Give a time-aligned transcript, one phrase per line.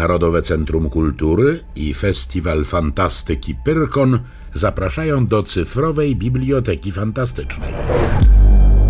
[0.00, 4.18] Narodowe Centrum Kultury i Festiwal Fantastyki Pyrkon
[4.54, 7.72] zapraszają do cyfrowej Biblioteki Fantastycznej.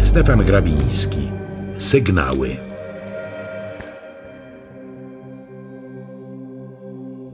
[0.04, 1.28] Stefan Grabiński.
[1.78, 2.56] Sygnały.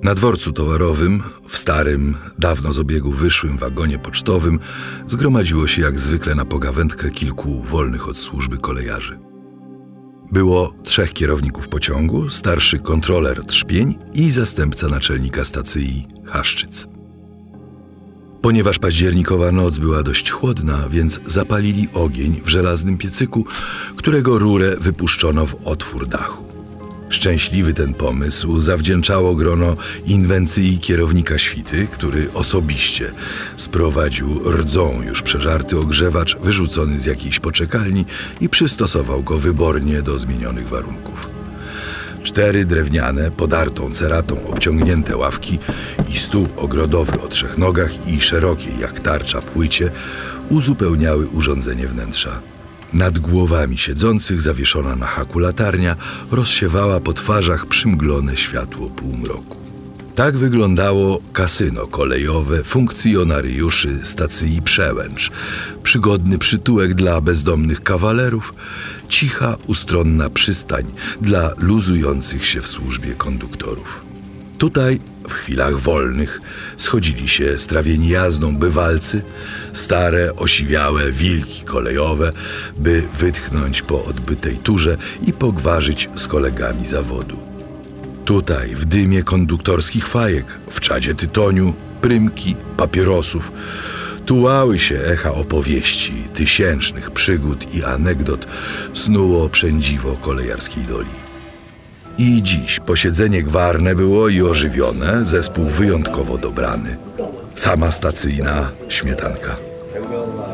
[0.03, 4.61] Na dworcu towarowym, w starym, dawno z obiegu wyszłym wagonie pocztowym,
[5.09, 9.26] zgromadziło się jak zwykle na pogawędkę kilku wolnych od służby kolejarzy.
[10.33, 16.87] Było trzech kierowników pociągu, starszy kontroler Trzpień i zastępca naczelnika stacji Haszczyc.
[18.43, 23.45] Ponieważ październikowa noc była dość chłodna, więc zapalili ogień w żelaznym piecyku,
[23.97, 26.45] którego rurę wypuszczono w otwór dachu.
[27.09, 33.12] Szczęśliwy ten pomysł zawdzięczało grono inwencji kierownika świty, który osobiście
[33.56, 38.05] sprowadził rdzą już przeżarty ogrzewacz wyrzucony z jakiejś poczekalni
[38.41, 41.28] i przystosował go wybornie do zmienionych warunków.
[42.23, 45.59] Cztery drewniane, podartą ceratą obciągnięte ławki
[46.14, 49.91] i stół ogrodowy o trzech nogach i szerokiej jak tarcza płycie
[50.50, 52.56] uzupełniały urządzenie wnętrza.
[52.92, 55.97] Nad głowami siedzących zawieszona na haku latarnia
[56.31, 59.56] rozsiewała po twarzach przymglone światło półmroku.
[60.15, 65.31] Tak wyglądało kasyno kolejowe funkcjonariuszy stacji Przełęcz.
[65.83, 68.55] Przygodny przytułek dla bezdomnych kawalerów,
[69.09, 70.84] cicha, ustronna przystań
[71.21, 74.05] dla luzujących się w służbie konduktorów.
[74.59, 76.41] Tutaj w chwilach wolnych
[76.77, 79.22] schodzili się strawieni jazdą bywalcy,
[79.72, 82.32] stare, osiwiałe wilki kolejowe,
[82.77, 87.38] by wytchnąć po odbytej turze i pogwarzyć z kolegami zawodu.
[88.24, 93.52] Tutaj, w dymie konduktorskich fajek, w czadzie tytoniu, prymki, papierosów,
[94.27, 98.47] tułały się echa opowieści, tysięcznych przygód i anegdot
[98.94, 101.25] snuło przędziwo kolejarskiej doli.
[102.19, 106.97] I dziś posiedzenie gwarne było i ożywione, zespół wyjątkowo dobrany.
[107.55, 109.56] Sama stacyjna śmietanka.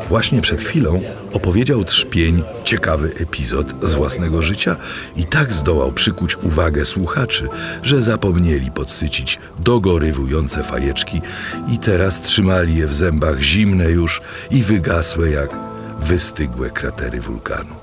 [0.09, 1.01] Właśnie przed chwilą
[1.33, 4.75] opowiedział Trzpień ciekawy epizod z własnego życia
[5.15, 7.49] i tak zdołał przykuć uwagę słuchaczy,
[7.83, 11.21] że zapomnieli podsycić dogorywujące fajeczki
[11.67, 15.59] i teraz trzymali je w zębach zimne już i wygasłe jak
[16.01, 17.75] wystygłe kratery wulkanu.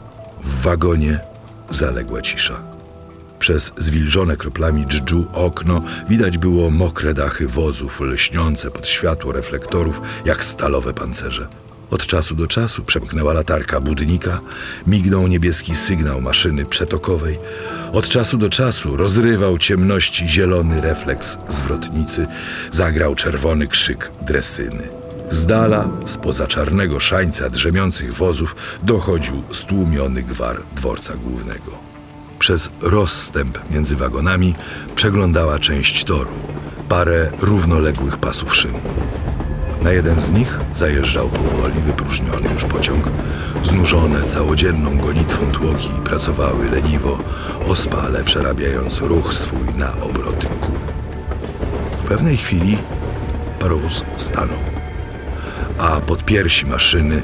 [0.43, 1.21] W wagonie
[1.71, 2.80] zaległa cisza.
[3.41, 10.45] Przez zwilżone kroplami dżdżu okno widać było mokre dachy wozów lśniące pod światło reflektorów jak
[10.45, 11.49] stalowe pancerze.
[11.91, 14.41] Od czasu do czasu przemknęła latarka budnika,
[14.87, 17.39] mignął niebieski sygnał maszyny przetokowej.
[17.93, 22.27] Od czasu do czasu rozrywał ciemności zielony refleks zwrotnicy,
[22.71, 24.89] zagrał czerwony krzyk dresyny.
[25.31, 31.90] Z dala, spoza czarnego szańca drzemiących wozów, dochodził stłumiony gwar dworca głównego.
[32.41, 34.55] Przez rozstęp między wagonami
[34.95, 36.31] przeglądała część toru,
[36.89, 38.73] parę równoległych pasów szyn.
[39.83, 43.09] Na jeden z nich zajeżdżał powoli wypróżniony już pociąg.
[43.63, 47.19] Znużone całodzienną gonitwą tłoki pracowały leniwo,
[47.69, 50.75] ospale przerabiając ruch swój na obroty kół.
[51.99, 52.79] W pewnej chwili
[53.59, 54.59] parowóz stanął,
[55.79, 57.23] a pod piersi maszyny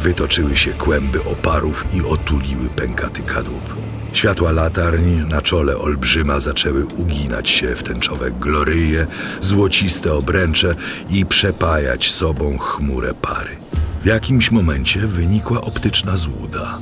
[0.00, 3.83] wytoczyły się kłęby oparów i otuliły pękaty kadłub.
[4.14, 9.06] Światła latarni na czole olbrzyma zaczęły uginać się w tęczowe gloryje,
[9.40, 10.74] złociste obręcze
[11.10, 13.56] i przepajać sobą chmurę pary.
[14.02, 16.78] W jakimś momencie wynikła optyczna złuda.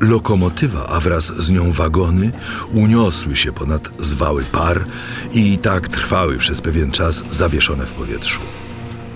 [0.00, 2.32] Lokomotywa, a wraz z nią wagony
[2.72, 4.84] uniosły się ponad zwały par
[5.32, 8.40] i tak trwały przez pewien czas zawieszone w powietrzu.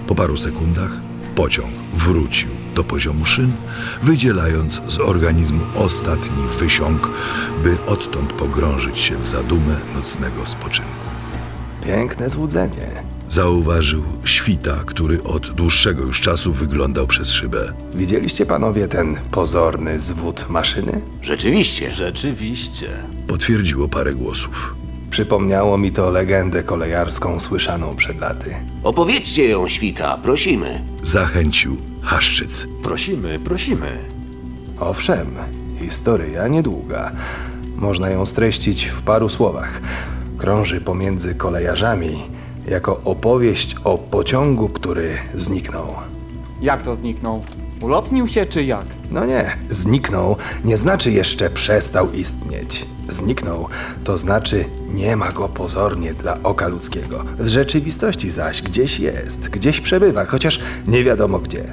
[0.07, 0.91] Po paru sekundach
[1.35, 3.53] pociąg wrócił do poziomu szyn,
[4.03, 7.11] wydzielając z organizmu ostatni wysiąg,
[7.63, 11.07] by odtąd pogrążyć się w zadumę nocnego spoczynku.
[11.87, 13.03] Piękne złudzenie.
[13.29, 17.73] Zauważył świta, który od dłuższego już czasu wyglądał przez szybę.
[17.95, 21.01] Widzieliście panowie ten pozorny zwód maszyny?
[21.23, 21.91] Rzeczywiście.
[21.91, 22.89] Rzeczywiście.
[23.27, 24.77] Potwierdziło parę głosów.
[25.17, 28.57] Przypomniało mi to legendę kolejarską słyszaną przed laty.
[28.83, 30.83] Opowiedzcie ją, świta, prosimy.
[31.03, 32.67] Zachęcił Haszczyc.
[32.83, 33.99] Prosimy, prosimy.
[34.81, 35.27] Owszem,
[35.81, 37.13] historia niedługa.
[37.77, 39.81] Można ją streścić w paru słowach.
[40.39, 42.23] Krąży pomiędzy kolejarzami
[42.67, 45.95] jako opowieść o pociągu, który zniknął.
[46.61, 47.43] Jak to zniknął?
[47.83, 48.87] Ulotnił się czy jak?
[49.11, 52.87] No nie, zniknął nie znaczy jeszcze przestał istnieć.
[53.09, 53.69] Zniknął
[54.05, 54.65] to znaczy
[54.95, 57.25] nie ma go pozornie dla oka ludzkiego.
[57.39, 61.65] W rzeczywistości zaś gdzieś jest, gdzieś przebywa, chociaż nie wiadomo gdzie.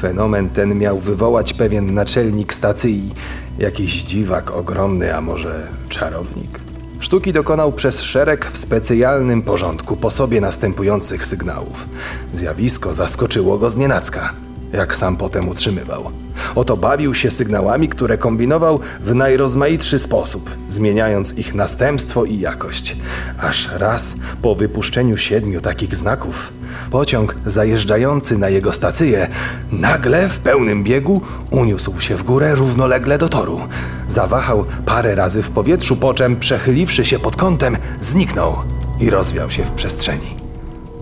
[0.00, 3.14] Fenomen ten miał wywołać pewien naczelnik stacji,
[3.58, 6.69] jakiś dziwak ogromny, a może czarownik.
[7.00, 11.86] Sztuki dokonał przez szereg w specjalnym porządku po sobie następujących sygnałów.
[12.32, 14.34] Zjawisko zaskoczyło go znienacka,
[14.72, 16.10] jak sam potem utrzymywał.
[16.54, 22.96] Oto bawił się sygnałami, które kombinował w najrozmaitszy sposób, zmieniając ich następstwo i jakość.
[23.40, 26.52] Aż raz po wypuszczeniu siedmiu takich znaków,
[26.90, 29.28] pociąg zajeżdżający na jego stację
[29.72, 31.20] nagle w pełnym biegu
[31.50, 33.60] uniósł się w górę równolegle do toru.
[34.06, 38.56] Zawahał parę razy w powietrzu, po czym przechyliwszy się pod kątem, zniknął
[39.00, 40.36] i rozwiał się w przestrzeni.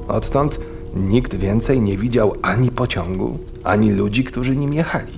[0.08, 0.60] Odtąd
[0.98, 5.12] nikt więcej nie widział ani pociągu, ani ludzi, którzy nim jechali.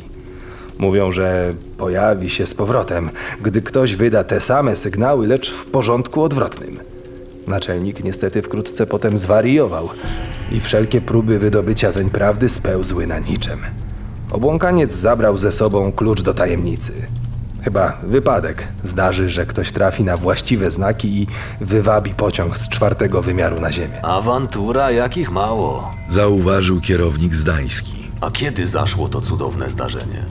[0.79, 3.11] Mówią, że pojawi się z powrotem,
[3.43, 6.79] gdy ktoś wyda te same sygnały, lecz w porządku odwrotnym.
[7.47, 9.88] Naczelnik niestety wkrótce potem zwariował
[10.53, 13.59] i wszelkie próby wydobycia zeń prawdy spełzły na niczym.
[14.31, 16.93] Obłąkaniec zabrał ze sobą klucz do tajemnicy.
[17.64, 21.26] Chyba wypadek zdarzy, że ktoś trafi na właściwe znaki i
[21.60, 24.04] wywabi pociąg z czwartego wymiaru na ziemię.
[24.04, 25.90] Awantura jakich mało.
[26.08, 28.08] Zauważył kierownik zdański.
[28.20, 30.22] A kiedy zaszło to cudowne zdarzenie?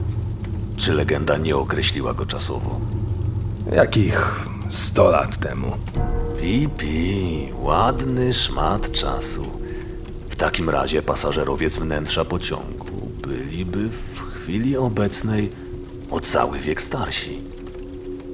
[0.76, 2.80] Czy legenda nie określiła go czasowo?
[3.72, 5.72] Jakich sto lat temu.
[6.40, 9.46] Pi, pi, ładny szmat czasu.
[10.28, 15.50] W takim razie pasażerowie z wnętrza pociągu byliby w chwili obecnej
[16.10, 17.38] o cały wiek starsi.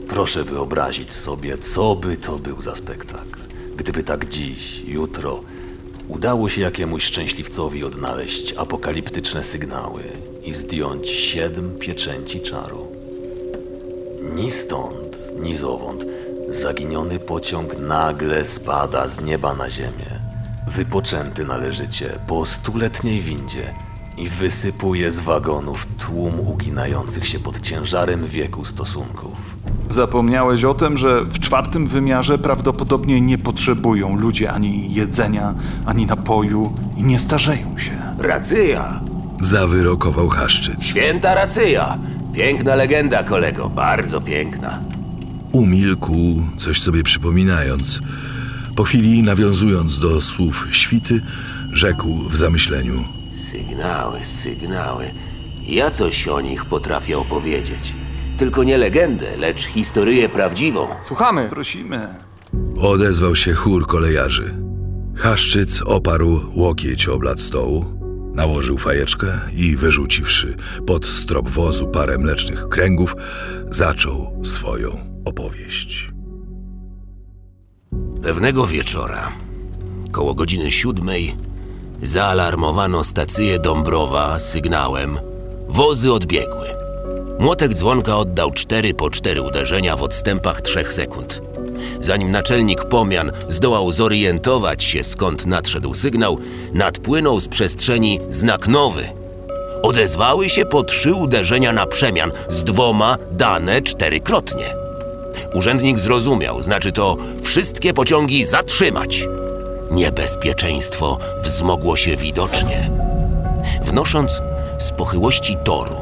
[0.08, 3.40] Proszę wyobrazić sobie, co by to był za spektakl,
[3.76, 5.40] gdyby tak dziś, jutro
[6.08, 10.02] udało się jakiemuś szczęśliwcowi odnaleźć apokaliptyczne sygnały
[10.44, 12.86] i zdjąć siedem pieczęci czaru.
[14.34, 16.04] Ni stąd, ni zowąd
[16.48, 20.20] zaginiony pociąg nagle spada z nieba na ziemię,
[20.68, 23.74] wypoczęty należycie po stuletniej windzie
[24.16, 29.56] i wysypuje z wagonów tłum uginających się pod ciężarem wieku stosunków.
[29.90, 35.54] Zapomniałeś o tym, że w czwartym wymiarze prawdopodobnie nie potrzebują ludzie ani jedzenia,
[35.86, 37.92] ani napoju i nie starzeją się.
[38.18, 39.00] Racyja!
[39.40, 40.84] Zawyrokował Haszczyc.
[40.84, 41.98] Święta racyja!
[42.32, 44.78] Piękna legenda, kolego, bardzo piękna.
[45.52, 48.00] Umilkł, coś sobie przypominając.
[48.76, 51.20] Po chwili, nawiązując do słów świty,
[51.72, 53.15] rzekł w zamyśleniu.
[53.36, 55.04] Sygnały, sygnały.
[55.62, 57.94] Ja coś o nich potrafię opowiedzieć.
[58.38, 60.88] Tylko nie legendę, lecz historię prawdziwą.
[61.02, 61.48] Słuchamy.
[61.48, 62.08] Prosimy.
[62.80, 64.54] Odezwał się chór kolejarzy.
[65.16, 67.84] Haszczyc oparł łokieć o blat stołu,
[68.34, 70.56] nałożył fajeczkę i wyrzuciwszy
[70.86, 73.16] pod strop wozu parę mlecznych kręgów,
[73.70, 76.10] zaczął swoją opowieść.
[78.22, 79.32] Pewnego wieczora,
[80.12, 81.36] koło godziny siódmej,
[82.02, 85.18] zaalarmowano stację Dąbrowa sygnałem
[85.68, 86.68] Wozy odbiegły.
[87.38, 91.42] Młotek dzwonka oddał cztery po cztery uderzenia w odstępach trzech sekund.
[92.00, 96.38] Zanim naczelnik pomian zdołał zorientować się, skąd nadszedł sygnał,
[96.72, 99.04] nadpłynął z przestrzeni znak nowy.
[99.82, 104.74] Odezwały się po trzy uderzenia na przemian, z dwoma dane czterykrotnie.
[105.54, 109.26] Urzędnik zrozumiał, znaczy to wszystkie pociągi zatrzymać.
[109.90, 112.90] Niebezpieczeństwo wzmogło się widocznie.
[113.82, 114.42] Wnosząc
[114.78, 115.94] z pochyłości toru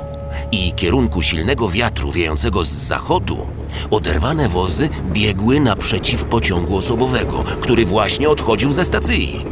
[0.53, 3.47] i kierunku silnego wiatru wiejącego z zachodu,
[3.91, 9.45] oderwane wozy biegły naprzeciw pociągu osobowego, który właśnie odchodził ze stacji.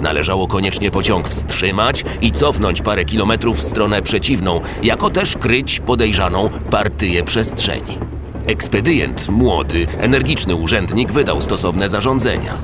[0.00, 6.48] Należało koniecznie pociąg wstrzymać i cofnąć parę kilometrów w stronę przeciwną, jako też kryć podejrzaną
[6.70, 7.98] partyję przestrzeni.
[8.46, 12.58] Ekspedient, młody, energiczny urzędnik wydał stosowne zarządzenia.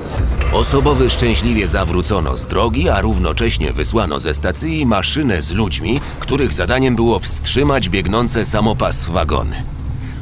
[0.53, 6.95] Osobowy szczęśliwie zawrócono z drogi, a równocześnie wysłano ze stacji maszynę z ludźmi, których zadaniem
[6.95, 9.63] było wstrzymać biegnące samopas wagony.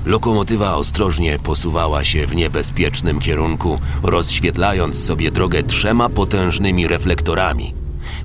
[0.05, 7.73] Lokomotywa ostrożnie posuwała się w niebezpiecznym kierunku, rozświetlając sobie drogę trzema potężnymi reflektorami.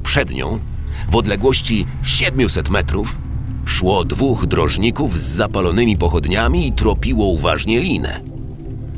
[0.03, 0.59] Przed nią,
[1.11, 3.19] w odległości 700 metrów,
[3.67, 8.30] szło dwóch drożników z zapalonymi pochodniami i tropiło uważnie linę.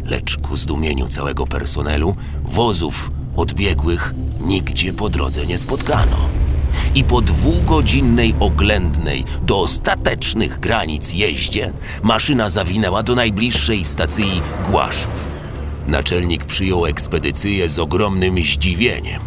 [0.05, 6.17] Lecz ku zdumieniu całego personelu, wozów odbiegłych nigdzie po drodze nie spotkano.
[6.95, 14.41] I po dwugodzinnej oględnej do ostatecznych granic jeździe, maszyna zawinęła do najbliższej stacji
[14.71, 15.33] Głaszów.
[15.87, 19.23] Naczelnik przyjął ekspedycję z ogromnym zdziwieniem.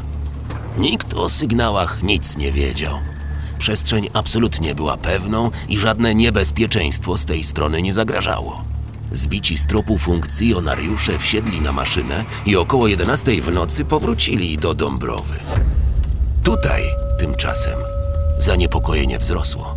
[0.77, 2.96] Nikt o sygnałach nic nie wiedział.
[3.60, 8.75] Przestrzeń absolutnie była pewną i żadne niebezpieczeństwo z tej strony nie zagrażało.
[9.15, 15.39] Zbici z tropu funkcjonariusze wsiedli na maszynę i około 11 w nocy powrócili do Dąbrowy.
[16.43, 16.84] Tutaj
[17.19, 17.79] tymczasem
[18.38, 19.75] zaniepokojenie wzrosło.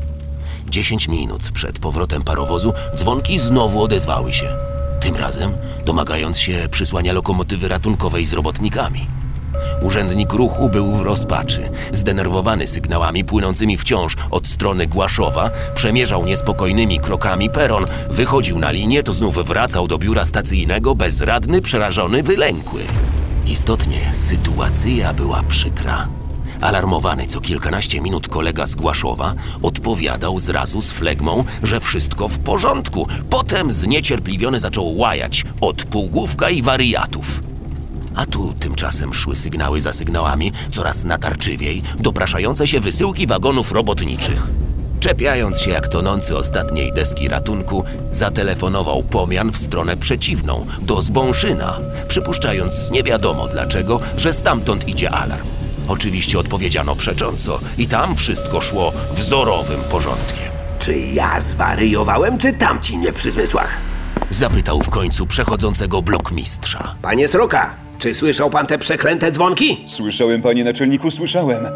[0.70, 4.56] 10 minut przed powrotem parowozu dzwonki znowu odezwały się.
[5.00, 5.52] Tym razem
[5.84, 9.06] domagając się przysłania lokomotywy ratunkowej z robotnikami.
[9.82, 11.70] Urzędnik ruchu był w rozpaczy.
[11.92, 19.12] Zdenerwowany sygnałami płynącymi wciąż od strony Głaszowa, przemierzał niespokojnymi krokami peron, wychodził na linię, to
[19.12, 22.80] znów wracał do biura stacyjnego bezradny, przerażony, wylękły.
[23.46, 26.08] Istotnie sytuacja była przykra.
[26.60, 33.06] Alarmowany co kilkanaście minut kolega z Głaszowa odpowiadał zrazu z flegmą, że wszystko w porządku.
[33.30, 37.47] Potem zniecierpliwiony zaczął łajać od półgłówka i wariatów.
[38.18, 44.46] A tu tymczasem szły sygnały za sygnałami, coraz natarczywiej, dopraszające się wysyłki wagonów robotniczych.
[45.00, 52.90] Czepiając się jak tonący ostatniej deski ratunku, zatelefonował pomian w stronę przeciwną, do Zbąszyna, przypuszczając
[52.90, 55.46] nie wiadomo dlaczego, że stamtąd idzie alarm.
[55.88, 60.48] Oczywiście odpowiedziano przecząco i tam wszystko szło wzorowym porządkiem.
[60.78, 63.78] Czy ja zwariowałem, czy tamci nie przy zmysłach?
[64.30, 66.94] Zapytał w końcu przechodzącego blokmistrza.
[67.02, 69.84] Panie Sroka, czy słyszał pan te przeklęte dzwonki?
[69.86, 71.66] Słyszałem, panie naczelniku, słyszałem.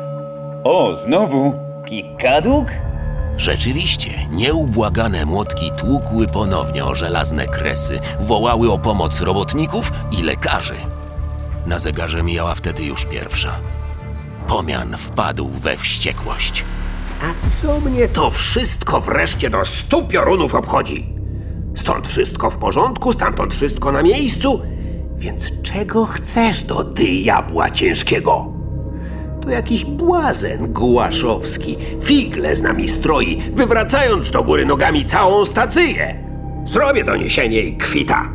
[0.65, 1.55] O, znowu?
[1.87, 2.67] Kikaduk?
[3.37, 10.75] Rzeczywiście, nieubłagane młotki tłukły ponownie o żelazne kresy, wołały o pomoc robotników i lekarzy.
[11.67, 13.61] Na zegarze mijała wtedy już pierwsza.
[14.49, 16.65] Pomian wpadł we wściekłość.
[17.23, 21.13] A co mnie to wszystko wreszcie do stu piorunów obchodzi?
[21.75, 24.63] Stąd wszystko w porządku, stamtąd wszystko na miejscu.
[25.23, 28.53] Więc czego chcesz do diabła ciężkiego?
[29.41, 36.25] To jakiś błazen gułaszowski, figle z nami stroi, wywracając do góry nogami całą stację.
[36.65, 38.29] Zrobię doniesienie i kwita.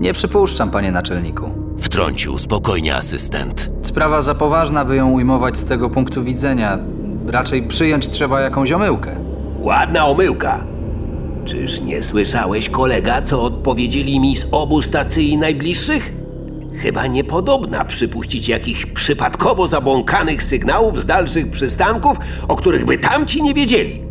[0.00, 1.50] Nie przypuszczam, panie naczelniku.
[1.78, 3.70] Wtrącił spokojnie asystent.
[3.82, 6.78] Sprawa za poważna, by ją ujmować z tego punktu widzenia.
[7.26, 9.16] Raczej przyjąć trzeba jakąś omyłkę.
[9.58, 10.64] Ładna omyłka.
[11.44, 16.21] Czyż nie słyszałeś, kolega, co odpowiedzieli mi z obu stacji najbliższych?
[16.78, 22.16] Chyba niepodobna przypuścić jakichś przypadkowo zabłąkanych sygnałów z dalszych przystanków,
[22.48, 24.02] o których by tamci nie wiedzieli.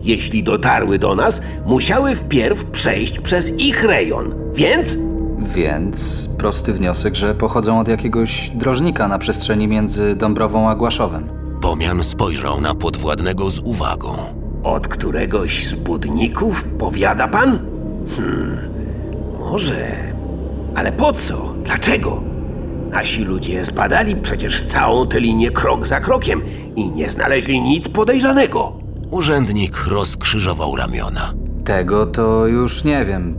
[0.00, 4.96] Jeśli dotarły do nas, musiały wpierw przejść przez ich rejon, więc
[5.38, 11.28] Więc prosty wniosek, że pochodzą od jakiegoś drożnika na przestrzeni między Dąbrową a Głaszowem.
[11.62, 14.16] Pomian spojrzał na podwładnego z uwagą.
[14.62, 17.58] od któregoś z budników, powiada pan?
[18.16, 18.58] Hmm,
[19.40, 19.96] może.
[20.74, 21.54] Ale po co?
[21.68, 22.22] Dlaczego?
[22.90, 26.42] Nasi ludzie zbadali przecież całą tę linię krok za krokiem
[26.76, 28.72] i nie znaleźli nic podejrzanego.
[29.10, 31.32] Urzędnik rozkrzyżował ramiona.
[31.64, 33.38] Tego to już nie wiem.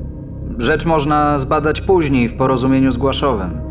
[0.57, 3.61] Rzecz można zbadać później w porozumieniu z Głaszowem.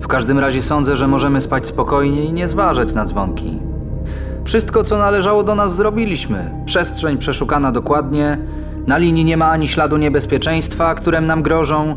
[0.00, 3.58] W każdym razie sądzę, że możemy spać spokojnie i nie zważać na dzwonki.
[4.44, 6.50] Wszystko, co należało do nas, zrobiliśmy.
[6.64, 8.38] Przestrzeń przeszukana dokładnie.
[8.86, 11.96] Na linii nie ma ani śladu niebezpieczeństwa, którym nam grożą.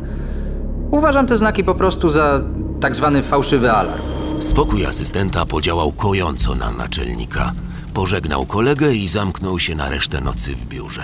[0.92, 2.42] Uważam te znaki po prostu za
[2.82, 4.02] tak zwany fałszywy alarm.
[4.40, 7.52] Spokój asystenta podziałał kojąco na naczelnika.
[7.94, 11.04] Pożegnał kolegę i zamknął się na resztę nocy w biurze.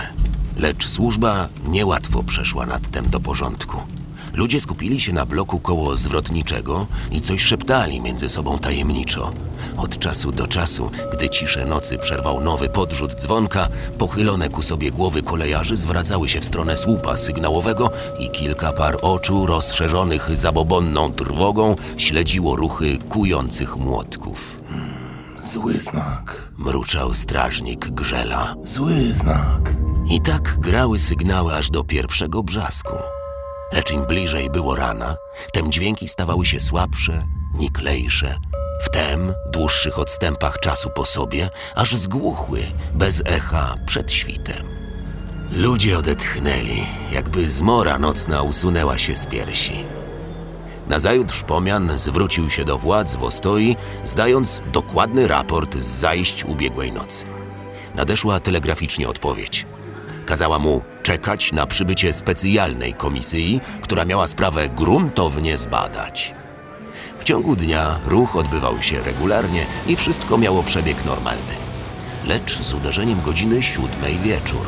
[0.56, 3.97] Lecz służba niełatwo przeszła nadtem do porządku.
[4.38, 9.32] Ludzie skupili się na bloku koło zwrotniczego i coś szeptali między sobą tajemniczo.
[9.76, 13.68] Od czasu do czasu, gdy ciszę nocy przerwał nowy podrzut dzwonka,
[13.98, 19.46] pochylone ku sobie głowy kolejarzy zwracały się w stronę słupa sygnałowego i kilka par oczu
[19.46, 24.60] rozszerzonych zabobonną trwogą śledziło ruchy kujących młotków.
[25.52, 26.52] Zły znak.
[26.58, 28.54] Mruczał strażnik Grzela.
[28.64, 29.74] Zły znak.
[30.10, 32.94] I tak grały sygnały aż do pierwszego brzasku.
[33.72, 35.16] Lecz im bliżej było rana,
[35.52, 38.38] tem dźwięki stawały się słabsze, niklejsze.
[38.82, 42.60] Wtem, dłuższych odstępach czasu po sobie, aż zgłuchły,
[42.94, 44.66] bez echa, przed świtem.
[45.52, 49.84] Ludzie odetchnęli, jakby zmora nocna usunęła się z piersi.
[50.88, 57.24] Nazajutrz pomian zwrócił się do władz w Ostoi, zdając dokładny raport z zajść ubiegłej nocy.
[57.94, 59.66] Nadeszła telegraficznie odpowiedź.
[60.26, 66.34] Kazała mu czekać na przybycie specjalnej komisji, która miała sprawę gruntownie zbadać.
[67.18, 71.54] W ciągu dnia ruch odbywał się regularnie i wszystko miało przebieg normalny.
[72.26, 74.66] Lecz z uderzeniem godziny siódmej wieczór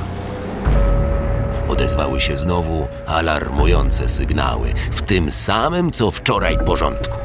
[1.69, 7.19] odezwały się znowu alarmujące sygnały, w tym samym co wczoraj porządku.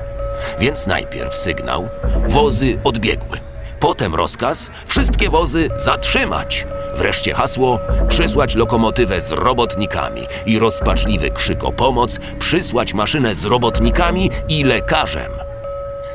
[0.59, 1.89] Więc najpierw sygnał,
[2.27, 3.39] wozy odbiegły.
[3.79, 6.65] Potem rozkaz, wszystkie wozy zatrzymać.
[6.95, 14.29] Wreszcie hasło, przysłać lokomotywę z robotnikami i rozpaczliwy krzyk o pomoc, przysłać maszynę z robotnikami
[14.49, 15.31] i lekarzem.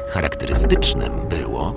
[0.08, 1.74] Charakterystycznym było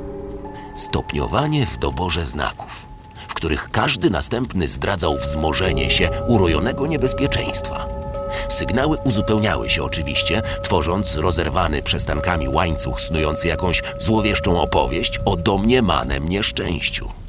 [0.76, 2.86] stopniowanie w doborze znaków,
[3.28, 7.88] w których każdy następny zdradzał wzmożenie się urojonego niebezpieczeństwa.
[8.50, 17.23] Sygnały uzupełniały się oczywiście, tworząc rozerwany przestankami łańcuch snujący jakąś złowieszczą opowieść o domniemanem nieszczęściu.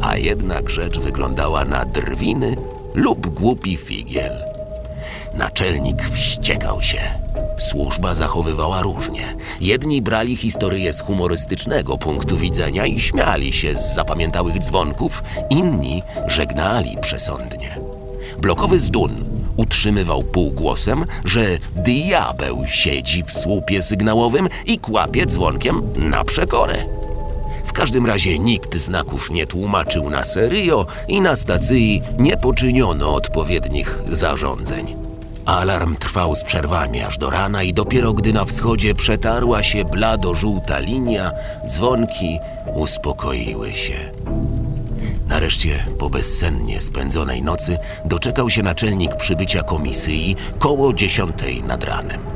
[0.00, 2.56] A jednak rzecz wyglądała na drwiny
[2.94, 4.32] lub głupi figiel.
[5.34, 7.00] Naczelnik wściekał się.
[7.58, 9.36] Służba zachowywała różnie.
[9.60, 16.96] Jedni brali historię z humorystycznego punktu widzenia i śmiali się z zapamiętałych dzwonków, inni żegnali
[17.00, 17.78] przesądnie.
[18.38, 19.24] Blokowy Zdun
[19.56, 26.95] utrzymywał półgłosem, że diabeł siedzi w słupie sygnałowym i kłapie dzwonkiem na przekorę.
[27.76, 34.96] Każdym razie nikt znaków nie tłumaczył na serio i na stacji nie poczyniono odpowiednich zarządzeń.
[35.46, 40.78] Alarm trwał z przerwami aż do rana i dopiero gdy na wschodzie przetarła się blado-żółta
[40.78, 41.32] linia,
[41.66, 42.38] dzwonki
[42.74, 44.12] uspokoiły się.
[45.28, 52.35] Nareszcie, po bezsennie spędzonej nocy, doczekał się naczelnik przybycia komisji koło dziesiątej nad ranem.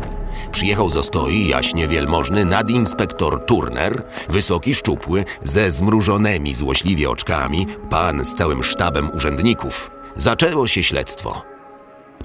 [0.52, 8.35] Przyjechał z Ostoi jaśnie wielmożny nadinspektor Turner, wysoki, szczupły, ze zmrużonymi złośliwie oczkami, pan z
[8.35, 9.90] całym sztabem urzędników.
[10.16, 11.42] Zaczęło się śledztwo.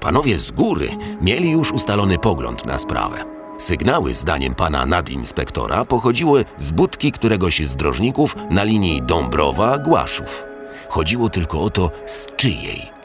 [0.00, 0.88] Panowie z góry
[1.20, 3.24] mieli już ustalony pogląd na sprawę.
[3.58, 10.44] Sygnały, zdaniem pana nadinspektora, pochodziły z budki któregoś z drożników na linii Dąbrowa-Głaszów.
[10.88, 12.95] Chodziło tylko o to, z czyjej.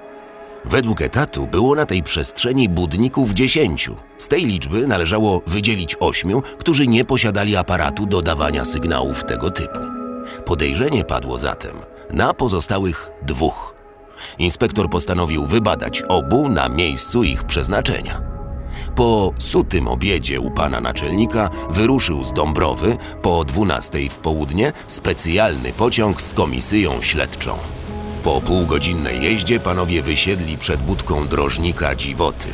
[0.66, 3.96] Według etatu było na tej przestrzeni budników dziesięciu.
[4.18, 9.80] Z tej liczby należało wydzielić ośmiu, którzy nie posiadali aparatu do dawania sygnałów tego typu.
[10.46, 11.76] Podejrzenie padło zatem
[12.14, 13.76] na pozostałych dwóch.
[14.40, 18.22] Inspektor postanowił wybadać obu na miejscu ich przeznaczenia.
[18.96, 26.22] Po sutym obiedzie u pana naczelnika wyruszył z Dąbrowy po 12 w południe specjalny pociąg
[26.22, 27.58] z komisją śledczą.
[28.24, 32.48] Po półgodzinnej jeździe panowie wysiedli przed budką drożnika dziwoty.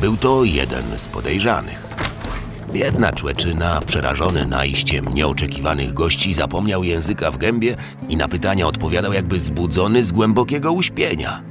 [0.00, 1.88] Był to jeden z podejrzanych.
[2.72, 7.76] Biedna człeczyna, przerażony najściem nieoczekiwanych gości, zapomniał języka w gębie
[8.08, 11.42] i na pytania odpowiadał jakby zbudzony z głębokiego uśpienia.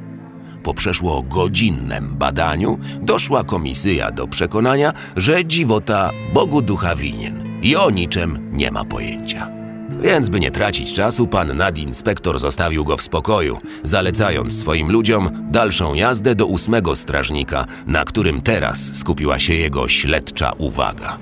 [0.64, 7.90] Po przeszło godzinnym badaniu doszła komisja do przekonania, że dziwota Bogu ducha winien i o
[7.90, 9.63] niczym nie ma pojęcia.
[10.02, 15.94] Więc, by nie tracić czasu, pan nadinspektor zostawił go w spokoju, zalecając swoim ludziom dalszą
[15.94, 21.18] jazdę do ósmego strażnika, na którym teraz skupiła się jego śledcza uwaga.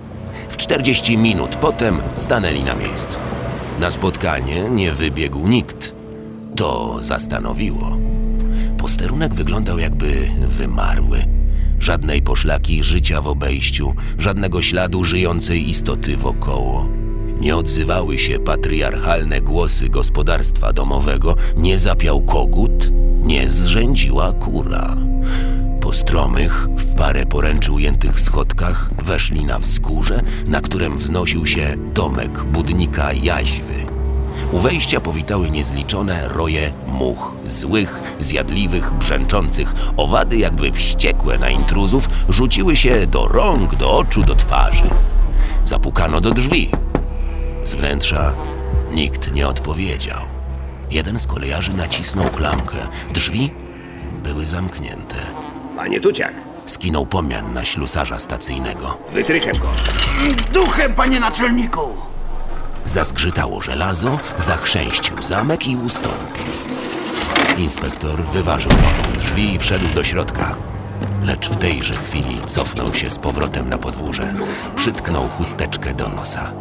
[0.50, 3.20] W 40 minut potem stanęli na miejscu.
[3.80, 5.96] Na spotkanie nie wybiegł nikt.
[6.56, 7.98] To zastanowiło.
[8.78, 11.26] Posterunek wyglądał jakby wymarły.
[11.80, 17.01] Żadnej poszlaki życia w obejściu, żadnego śladu żyjącej istoty wokoło.
[17.42, 24.98] Nie odzywały się patriarchalne głosy gospodarstwa domowego, nie zapiał kogut, nie zrzędziła kura.
[25.80, 32.44] Po stromych, w parę poręczy ujętych schodkach weszli na wzgórze, na którym wznosił się domek
[32.44, 33.86] budnika Jaźwy.
[34.52, 39.74] U wejścia powitały niezliczone roje much, złych, zjadliwych, brzęczących.
[39.98, 44.90] Owady, jakby wściekłe na intruzów, rzuciły się do rąk, do oczu, do twarzy.
[45.66, 46.72] Zapukano do drzwi.
[47.72, 48.34] Z wnętrza
[48.94, 50.20] nikt nie odpowiedział.
[50.92, 52.78] Jeden z kolejarzy nacisnął klamkę.
[53.14, 53.54] Drzwi
[54.24, 55.16] były zamknięte.
[55.78, 56.34] Panie Tuciak,
[56.66, 58.98] Skinął pomian na ślusarza stacyjnego.
[59.14, 59.68] wytrychem go.
[60.54, 61.82] Duchem, panie naczelniku!
[62.86, 66.46] Zaskrzytało żelazo, zachrzęścił zamek i ustąpił.
[67.58, 68.72] Inspektor wyważył
[69.20, 70.56] drzwi i wszedł do środka.
[71.24, 74.34] Lecz w tejże chwili cofnął się z powrotem na podwórze.
[74.76, 76.52] Przytknął chusteczkę do nosa.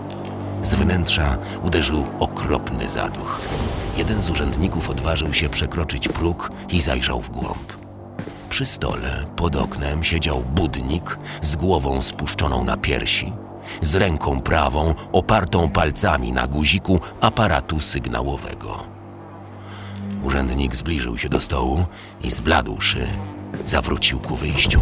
[0.62, 3.40] Z wnętrza uderzył okropny zaduch.
[3.96, 7.72] Jeden z urzędników odważył się przekroczyć próg i zajrzał w głąb.
[8.48, 13.32] Przy stole, pod oknem, siedział budnik z głową spuszczoną na piersi,
[13.82, 18.84] z ręką prawą opartą palcami na guziku aparatu sygnałowego.
[20.22, 21.84] Urzędnik zbliżył się do stołu
[22.24, 23.06] i zbladłszy,
[23.66, 24.80] zawrócił ku wyjściu.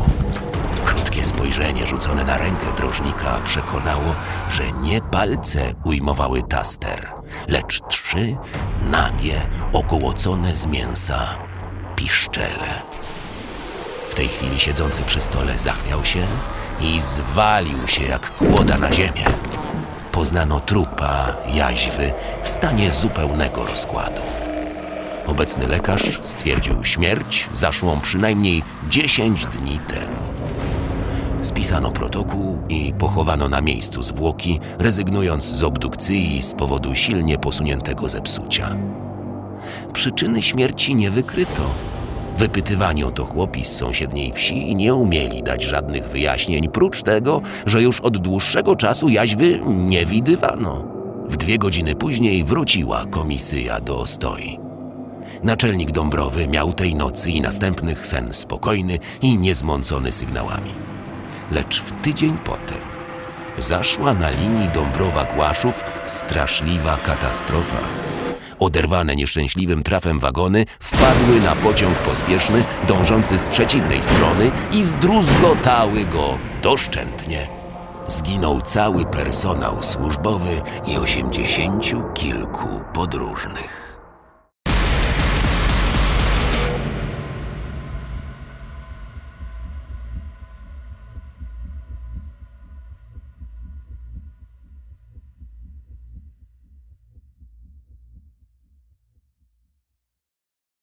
[0.88, 4.14] Krótkie spojrzenie rzucone na rękę drożnika przekonało,
[4.51, 7.12] że nie palce ujmowały taster,
[7.48, 8.37] lecz trzy
[8.83, 11.38] nagie, okołocone z mięsa
[11.96, 12.83] piszczele.
[14.11, 16.27] W tej chwili siedzący przy stole zachwiał się
[16.81, 19.24] i zwalił się jak kłoda na ziemię.
[20.12, 24.22] Poznano trupa jaźwy w stanie zupełnego rozkładu.
[25.27, 30.29] Obecny lekarz stwierdził śmierć zaszłą przynajmniej 10 dni temu.
[31.42, 38.77] Spisano protokół i pochowano na miejscu zwłoki, rezygnując z obdukcji z powodu silnie posuniętego zepsucia.
[39.92, 41.62] Przyczyny śmierci nie wykryto.
[42.38, 47.83] Wypytywani o to chłopi z sąsiedniej wsi nie umieli dać żadnych wyjaśnień, prócz tego, że
[47.83, 50.85] już od dłuższego czasu jaźwy nie widywano.
[51.29, 54.59] W dwie godziny później wróciła komisyja do Ostoi.
[55.42, 60.88] Naczelnik Dąbrowy miał tej nocy i następnych sen spokojny i niezmącony sygnałami.
[61.51, 62.81] Lecz w tydzień potem
[63.59, 67.79] zaszła na linii Dąbrowa-Głaszów straszliwa katastrofa.
[68.59, 76.39] Oderwane nieszczęśliwym trafem wagony wpadły na pociąg pospieszny dążący z przeciwnej strony i zdruzgotały go
[76.63, 77.49] doszczętnie.
[78.07, 83.88] Zginął cały personał służbowy i osiemdziesięciu kilku podróżnych.